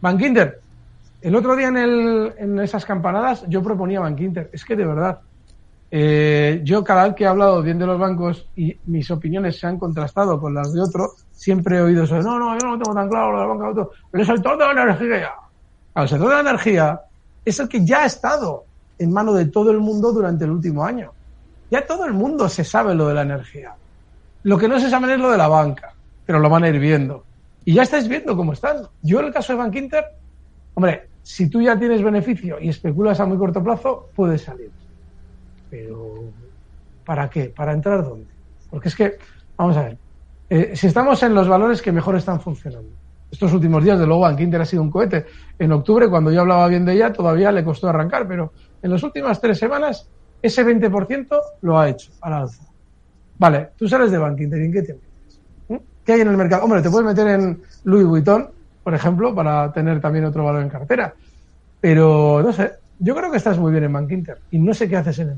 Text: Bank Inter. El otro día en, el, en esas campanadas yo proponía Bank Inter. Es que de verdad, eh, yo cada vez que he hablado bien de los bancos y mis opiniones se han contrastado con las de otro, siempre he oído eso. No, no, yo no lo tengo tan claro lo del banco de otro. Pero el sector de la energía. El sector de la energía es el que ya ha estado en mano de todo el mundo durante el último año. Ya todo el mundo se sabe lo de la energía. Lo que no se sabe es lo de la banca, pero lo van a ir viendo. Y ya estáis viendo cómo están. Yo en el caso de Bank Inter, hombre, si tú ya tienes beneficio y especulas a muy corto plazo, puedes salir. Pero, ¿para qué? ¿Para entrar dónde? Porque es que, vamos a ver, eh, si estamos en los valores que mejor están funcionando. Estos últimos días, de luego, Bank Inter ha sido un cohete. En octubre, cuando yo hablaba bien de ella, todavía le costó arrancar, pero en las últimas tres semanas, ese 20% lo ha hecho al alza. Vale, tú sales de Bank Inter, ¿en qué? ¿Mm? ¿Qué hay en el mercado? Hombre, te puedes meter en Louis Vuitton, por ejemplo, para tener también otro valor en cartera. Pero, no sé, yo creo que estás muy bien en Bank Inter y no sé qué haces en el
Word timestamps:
Bank 0.00 0.20
Inter. 0.22 0.60
El 1.20 1.34
otro 1.34 1.56
día 1.56 1.66
en, 1.66 1.76
el, 1.76 2.32
en 2.38 2.60
esas 2.60 2.84
campanadas 2.84 3.44
yo 3.48 3.60
proponía 3.64 3.98
Bank 3.98 4.20
Inter. 4.20 4.48
Es 4.52 4.64
que 4.64 4.76
de 4.76 4.86
verdad, 4.86 5.18
eh, 5.90 6.60
yo 6.62 6.84
cada 6.84 7.02
vez 7.02 7.16
que 7.16 7.24
he 7.24 7.26
hablado 7.26 7.60
bien 7.64 7.80
de 7.80 7.86
los 7.86 7.98
bancos 7.98 8.48
y 8.54 8.78
mis 8.86 9.10
opiniones 9.10 9.58
se 9.58 9.66
han 9.66 9.76
contrastado 9.76 10.40
con 10.40 10.54
las 10.54 10.72
de 10.72 10.82
otro, 10.82 11.14
siempre 11.32 11.78
he 11.78 11.80
oído 11.80 12.04
eso. 12.04 12.22
No, 12.22 12.38
no, 12.38 12.56
yo 12.56 12.64
no 12.64 12.76
lo 12.76 12.78
tengo 12.78 12.94
tan 12.94 13.08
claro 13.08 13.32
lo 13.32 13.40
del 13.40 13.48
banco 13.48 13.64
de 13.64 13.70
otro. 13.70 13.90
Pero 14.08 14.22
el 14.22 14.28
sector 14.28 14.56
de 14.56 14.72
la 14.72 14.82
energía. 14.82 15.30
El 15.96 16.08
sector 16.08 16.28
de 16.28 16.34
la 16.34 16.50
energía 16.50 17.00
es 17.44 17.58
el 17.58 17.68
que 17.68 17.84
ya 17.84 18.02
ha 18.04 18.06
estado 18.06 18.66
en 19.00 19.12
mano 19.12 19.32
de 19.32 19.46
todo 19.46 19.72
el 19.72 19.80
mundo 19.80 20.12
durante 20.12 20.44
el 20.44 20.52
último 20.52 20.84
año. 20.84 21.10
Ya 21.72 21.84
todo 21.84 22.04
el 22.04 22.12
mundo 22.12 22.48
se 22.48 22.62
sabe 22.62 22.94
lo 22.94 23.08
de 23.08 23.14
la 23.14 23.22
energía. 23.22 23.74
Lo 24.44 24.58
que 24.58 24.68
no 24.68 24.78
se 24.78 24.90
sabe 24.90 25.14
es 25.14 25.18
lo 25.18 25.32
de 25.32 25.38
la 25.38 25.48
banca, 25.48 25.92
pero 26.24 26.38
lo 26.38 26.48
van 26.48 26.62
a 26.62 26.68
ir 26.68 26.78
viendo. 26.78 27.24
Y 27.64 27.74
ya 27.74 27.82
estáis 27.82 28.08
viendo 28.08 28.36
cómo 28.36 28.52
están. 28.52 28.88
Yo 29.02 29.20
en 29.20 29.26
el 29.26 29.32
caso 29.32 29.52
de 29.52 29.58
Bank 29.58 29.74
Inter, 29.76 30.04
hombre, 30.74 31.08
si 31.22 31.50
tú 31.50 31.60
ya 31.60 31.78
tienes 31.78 32.02
beneficio 32.02 32.58
y 32.58 32.68
especulas 32.68 33.20
a 33.20 33.26
muy 33.26 33.36
corto 33.36 33.62
plazo, 33.62 34.08
puedes 34.14 34.42
salir. 34.42 34.70
Pero, 35.70 36.24
¿para 37.04 37.28
qué? 37.28 37.52
¿Para 37.54 37.72
entrar 37.72 38.02
dónde? 38.02 38.28
Porque 38.70 38.88
es 38.88 38.96
que, 38.96 39.18
vamos 39.56 39.76
a 39.76 39.82
ver, 39.82 39.98
eh, 40.48 40.72
si 40.74 40.86
estamos 40.86 41.22
en 41.22 41.34
los 41.34 41.46
valores 41.46 41.82
que 41.82 41.92
mejor 41.92 42.16
están 42.16 42.40
funcionando. 42.40 42.88
Estos 43.30 43.52
últimos 43.52 43.84
días, 43.84 43.98
de 43.98 44.06
luego, 44.06 44.22
Bank 44.22 44.40
Inter 44.40 44.62
ha 44.62 44.64
sido 44.64 44.82
un 44.82 44.90
cohete. 44.90 45.26
En 45.58 45.70
octubre, 45.72 46.08
cuando 46.08 46.32
yo 46.32 46.40
hablaba 46.40 46.66
bien 46.68 46.86
de 46.86 46.94
ella, 46.94 47.12
todavía 47.12 47.52
le 47.52 47.62
costó 47.62 47.88
arrancar, 47.88 48.26
pero 48.26 48.52
en 48.80 48.90
las 48.90 49.02
últimas 49.02 49.38
tres 49.40 49.58
semanas, 49.58 50.08
ese 50.40 50.64
20% 50.64 51.38
lo 51.60 51.78
ha 51.78 51.90
hecho 51.90 52.10
al 52.22 52.32
alza. 52.32 52.64
Vale, 53.38 53.70
tú 53.76 53.86
sales 53.86 54.10
de 54.10 54.18
Bank 54.18 54.40
Inter, 54.40 54.62
¿en 54.62 54.72
qué? 54.72 54.94
¿Mm? 54.94 55.07
¿Qué 56.08 56.14
hay 56.14 56.22
en 56.22 56.28
el 56.28 56.38
mercado? 56.38 56.64
Hombre, 56.64 56.80
te 56.80 56.88
puedes 56.88 57.06
meter 57.06 57.28
en 57.28 57.60
Louis 57.84 58.06
Vuitton, 58.06 58.48
por 58.82 58.94
ejemplo, 58.94 59.34
para 59.34 59.70
tener 59.74 60.00
también 60.00 60.24
otro 60.24 60.42
valor 60.42 60.62
en 60.62 60.70
cartera. 60.70 61.12
Pero, 61.82 62.42
no 62.42 62.50
sé, 62.50 62.72
yo 62.98 63.14
creo 63.14 63.30
que 63.30 63.36
estás 63.36 63.58
muy 63.58 63.72
bien 63.72 63.84
en 63.84 63.92
Bank 63.92 64.10
Inter 64.10 64.38
y 64.50 64.58
no 64.58 64.72
sé 64.72 64.88
qué 64.88 64.96
haces 64.96 65.18
en 65.18 65.28
el 65.28 65.36